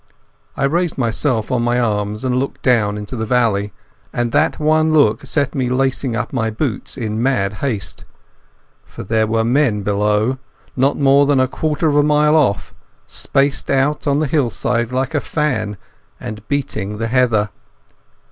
[0.57, 3.71] I raised myself on my arms and looked down into the valley,
[4.11, 8.05] and that one look set me lacing up my boots in mad haste.
[8.83, 10.39] For there were men below,
[10.75, 12.73] not more than a quarter of a mile off,
[13.05, 15.77] spaced out on the hillside like a fan,
[16.19, 17.51] and beating the heather.